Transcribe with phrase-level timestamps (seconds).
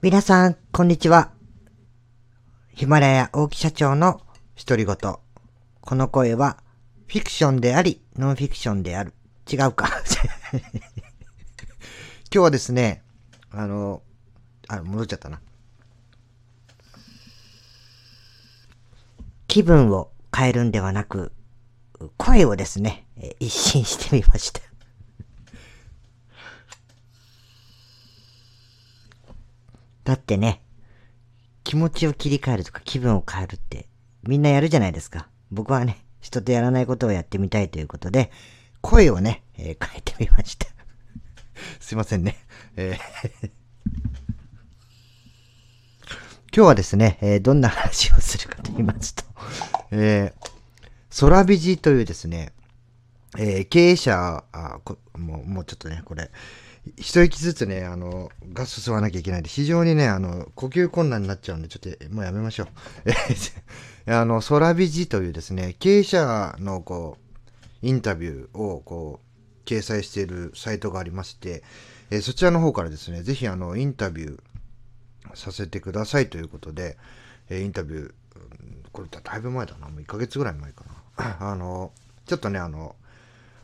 [0.00, 1.32] 皆さん、こんにちは。
[2.72, 4.20] ヒマラヤ大木社長の
[4.54, 4.96] 独り言。
[5.80, 6.62] この声は、
[7.08, 9.12] フィクションであり、ノンフィクションである。
[9.52, 9.90] 違うか。
[10.52, 13.02] 今日はですね、
[13.50, 14.04] あの、
[14.68, 15.40] あ、戻っちゃったな。
[19.48, 21.32] 気分を変えるんではなく、
[22.16, 23.08] 声をですね、
[23.40, 24.67] 一新してみました。
[30.08, 30.62] だってね、
[31.64, 33.88] 気持ちを切り替えるとか気分を変えるって
[34.22, 35.28] みんなやるじゃないですか。
[35.50, 38.30] 僕はね、人とやらないことをやってみたいということで、
[38.80, 40.66] 声をね、えー、変えてみました。
[41.78, 42.38] すいませんね。
[42.76, 43.50] えー
[46.56, 49.24] 今日はですね、えー、どんな話をするかと言いますと、
[49.90, 52.54] えー、空ビジというですね、
[53.36, 54.80] えー、経営者、あ
[55.18, 56.30] もう、もうちょっとね、これ、
[56.96, 62.68] 一息ずつね、あの、ガス吸わなきゃいけないんで、非常にね、あの、呼吸困難になっちゃうんで、ちょっと、もうやめましょう。
[64.12, 71.62] あの、空ビジというですね、経営者の、こう、インタビューを、こう、掲載しているサイトがありまして、
[72.10, 74.40] え、そちらの方からですね、ぜひ、あの、インタビュー
[75.34, 76.96] させてくださいということで、
[77.50, 78.12] え、インタビュー、
[78.92, 80.84] これだいぶ前だな、もう1ヶ月ぐらい前か
[81.16, 81.36] な。
[81.40, 81.92] あの、
[82.26, 82.96] ちょっとね、あの、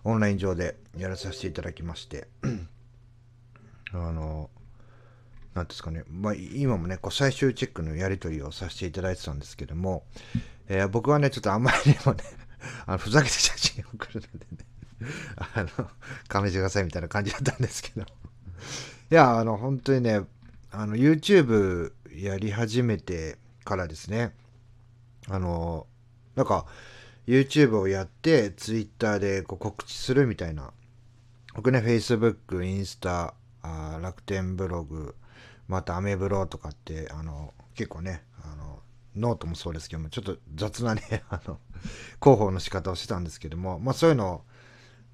[0.05, 2.29] オンライン上でやらさせていただきまして、
[3.93, 4.51] あの、
[5.55, 10.05] なんですかね、まあ、今もね、こう最終チェックのやり取りをさせていただいてたんですけども、
[10.69, 12.25] えー、僕はね、ちょっとあんまりにもね、
[12.87, 15.91] あのふざけて写真を送るのでね、あの、
[16.29, 18.05] 勘弁してくださいみたいな感じだったんですけど、い
[19.11, 20.23] や、あの、本当にね、
[20.71, 24.35] あの、YouTube やり始めてからですね、
[25.29, 25.87] あの、
[26.35, 26.67] なんか、
[27.27, 30.73] YouTube をやって、Twitter でこう告知するみたいな、
[31.55, 35.17] 僕ね、Facebook、インスタ、あ楽天ブログ、
[35.69, 38.83] またアメブロとかって、あの、結構ね、あの、
[39.17, 41.59] ノートもそうですけども、ちょっと雑なね、 あの、
[42.23, 44.45] 広報の仕方をしてたんですけども、まあそういうのを、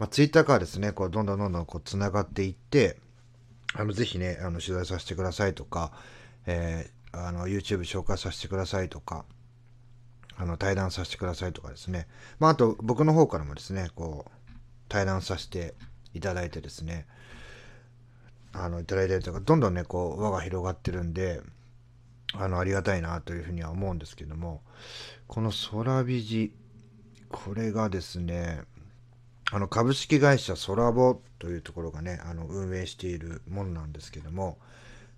[0.00, 2.98] まあツイッターからですね、こう、どんどんどんどんこう、繋がっていって、
[3.74, 5.92] あの、ぜひね、あの、取材させてくださいとか、
[6.46, 9.24] えー、あの、YouTube 紹介させてくださいとか、
[10.36, 12.08] あの、対談させてくださいとかですね。
[12.40, 14.30] まあ、あと、僕の方からもですね、こう、
[14.88, 15.74] 対談させて
[16.14, 17.06] いただいてですね、
[18.64, 21.40] あの、いただいたりとか、どんどんね、こう、輪が広がってるんで、
[22.34, 24.62] あの、ありがたいなというふうには思うんですけども、
[25.26, 26.52] この空ビジ、
[27.30, 28.62] これがですね、
[29.52, 34.58] あの、株式会社ソラボというところがね、あの、運営しているものなんですけども、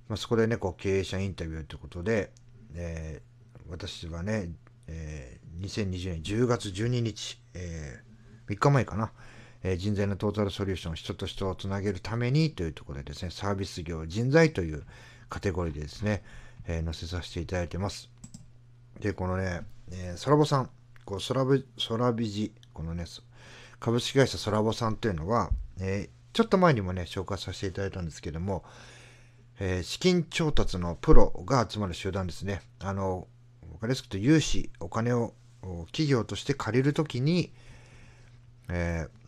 [0.09, 2.31] まあ、そこでね、こう、経営者インタビューということで、
[2.75, 4.51] えー、私はね、
[4.87, 9.13] えー、2020年10月12日、えー、3日前かな、
[9.63, 14.85] え、人材のトータルソリューション、人と人をつなげるためにというところでですね、サービス業、人材という
[15.29, 16.23] カテゴリーでですね、
[16.67, 18.11] えー、載せさせていただいてます。
[19.01, 20.71] で、このね、えー、ソラボさん、
[21.05, 23.05] こう、ソラビ、ソラビジ、このね、
[23.79, 25.51] 株式会社ソラボさんというのは、
[25.81, 28.65] えー、ちょっと前にもね、紹介させていただいたんですけども、
[29.61, 32.63] えー、資金調達のプロが集まる集団ですね。
[32.81, 33.29] あの、
[33.73, 35.35] わかりやすく言うと融資、お金を
[35.87, 37.53] 企業として借りるときに、
[38.69, 39.22] えー、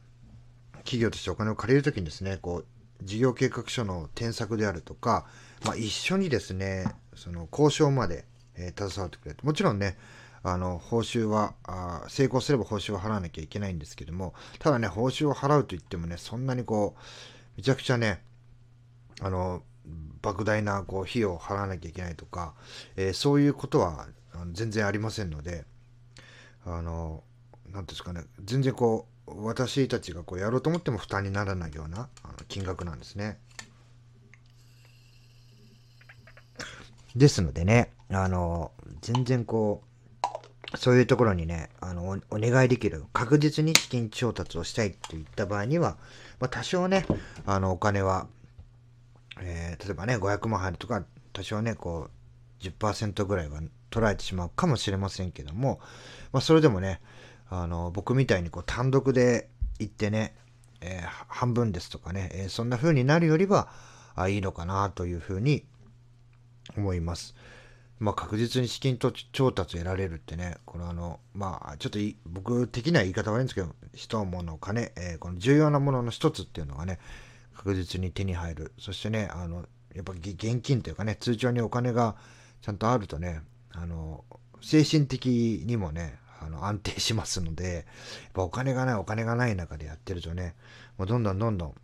[0.85, 2.67] 企業としてお金を借りるときにですね、こう、
[3.03, 5.27] 事業計画書の添削であるとか、
[5.65, 6.85] まあ、一緒にですね、
[7.15, 8.25] その交渉まで、
[8.57, 9.39] えー、携わってくれる。
[9.43, 9.97] もちろんね、
[10.43, 17.01] あの、報酬はあ、成功すれば報酬は払わなきゃいけないんですけども、ただね、報酬を払うと言ってもね、そんなにこう、
[17.57, 18.23] めちゃくちゃね、
[19.21, 19.63] あの、
[20.23, 22.55] 莫大なこう費用を払わなきゃいけないとか、
[22.97, 24.07] えー、そういうことは
[24.53, 25.65] 全然ありませんので、
[26.65, 27.23] あの、
[27.71, 33.39] なんですかね、全然こう、私たちがこうやろうと思っても負担にならないようなあの金額なんですね。
[37.17, 39.83] ですのでね、あの、全然こ
[40.73, 45.97] う、そういうところにね、あの、お願いできる、確実に資金調達をしたいといった場合には、
[46.41, 47.07] まあ、多少ね、
[47.47, 48.27] あの、お金は、
[49.41, 52.11] えー、例えばね、500万入るとか、多少ね、こ
[52.61, 53.61] う、10%ぐらいは
[53.91, 55.79] 取られてしまうかもしれませんけども、
[56.33, 57.01] まあ、それでもね、
[57.49, 59.49] あの、僕みたいにこう単独で
[59.79, 60.35] 行ってね、
[60.81, 63.69] えー、半分ですとかね、えー、そんな風になるよりは、
[64.17, 65.65] あいいのかなというふうに
[66.77, 67.35] 思います。
[67.99, 76.99] まあ確実に資金と調達得られるってね、このあの、まあちょっと僕的な言い方悪いんですけど、人、物、金、えー、この重要なものの一つっていうのがね、
[77.57, 78.73] 確実に手に入る。
[78.79, 82.17] そしてね、あの、やっぱ現金というかね、通帳にお金が
[82.63, 83.41] ちゃんとあるとね、
[83.73, 84.25] あの、
[84.61, 87.85] 精神的にもね、あの安定しますので、やっ
[88.33, 90.55] ぱお金がないお金がない中でやってるとね、
[90.99, 91.75] もうどんどんどんどん、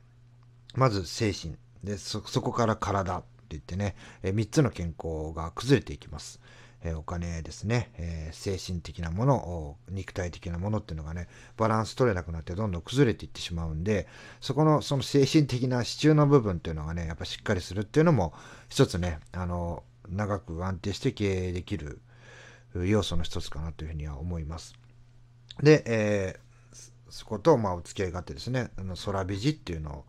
[0.74, 6.40] まず精神、で、そ、そこから体って、いってね、え3つの健康が崩れていきます。
[6.82, 14.08] えお金ですね、え精神的なもの、肉体的なものっていうのがね、バランス取れなくなってどんどん崩れていってしまうんで、
[14.40, 18.32] そこのその精神的な支柱の部分っていうのがね、やっぱしっかりするっていうのも、
[18.68, 22.00] 一つね、あの、長く安定して経営できる
[22.75, 24.75] 要素の一つかなというふうには思います。
[25.62, 30.05] で、えー、そことまあお付き合いがあってですね、あの空ビジっていうの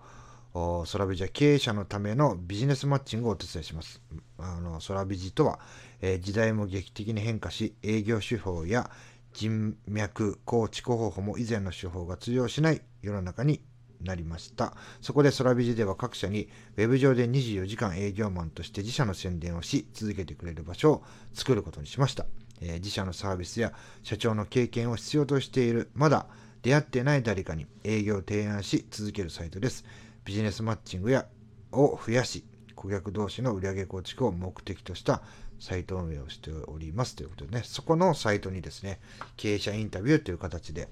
[0.53, 4.01] を、空ビジは経営者のためのビジネスマッチングをお手伝いします。
[4.37, 5.59] あの空ビジとは、
[6.01, 8.89] えー、時代も劇的に変化し、営業手法や
[9.33, 13.61] 人脈構築方法も以前の手法が通用しない世の中に
[14.03, 14.73] なりました。
[15.01, 21.03] そこで空ビジでは各社に Web 上で24時間営業マンとして自社の宣伝をし続けてくれる場所を
[21.33, 22.25] 作ることにしました。
[22.61, 23.73] えー、自社のサービスや
[24.03, 26.27] 社長の経験を必要としている、まだ
[26.61, 29.83] 出会ってない誰かに営業を提案し続けるサイトです。
[30.23, 31.25] ビジネスマッチングや
[31.71, 35.21] を増やし、顧客同士の売上構築を目的とした
[35.59, 37.15] サイト運営をしております。
[37.15, 38.99] ということでね、そこのサイトにですね、
[39.37, 40.87] 経営者インタビューという形で、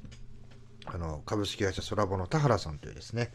[0.85, 3.31] あの株式会社ソラボの田原さんというですね、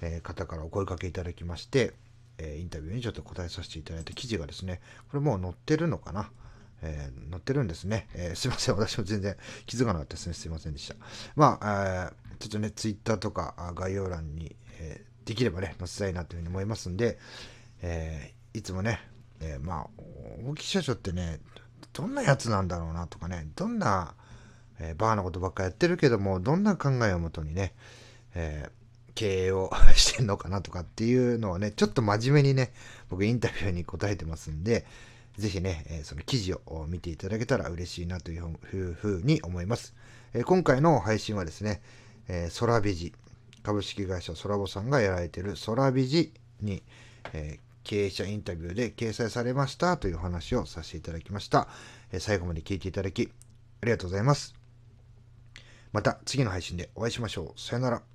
[0.00, 1.92] えー、方からお声かけいただきまして、
[2.38, 6.30] えー、インタビューにちょっと答えさせていただいた記事がですね、これもう載ってるのかな？
[6.86, 8.08] えー、載ってるんですね。
[8.14, 8.76] えー、すいません。
[8.78, 9.36] 私も全然
[9.66, 10.34] 気づかなかったですね。
[10.34, 10.94] すいませんでした。
[11.34, 17.18] まあ、えー、ちょっとね、ツイッターとか概要欄に、えできればね、載せたいなというふうに思いますんで、
[17.80, 19.00] えいつもね、
[19.40, 19.90] えまあ、
[20.46, 21.40] 大木社長ってね、
[21.94, 24.14] どんなやつなんだろうなとかね、どんな、
[24.78, 27.74] えバーなことばっかやってるけども、どんな考えをもとにね、
[28.34, 28.68] え
[29.14, 32.72] 経営をしてんのかなとかっていうのをね、ちょっと真面目にね、
[33.08, 34.84] 僕インタビューに答えてますんで、
[35.38, 38.56] ぜひね、えその記事を見ていただけたら嬉しいなという
[38.92, 39.94] ふうに思います。
[40.32, 41.82] え今回の配信はですね、
[42.28, 43.12] えソラビジ、
[43.62, 46.82] 株式会社ソラボさんがやられているソラビジに、
[47.32, 51.68] え経営者インタビューで掲載されましたという話をさせていただきました。
[52.12, 53.30] え最後まで聞いていただき
[53.82, 54.54] ありがとうございます。
[55.92, 57.60] また次の配信でお会いしましょう。
[57.60, 58.13] さよなら。